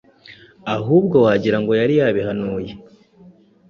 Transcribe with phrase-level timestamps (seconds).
[0.75, 2.71] Ahubwo wagira ngo yari yabihanuye!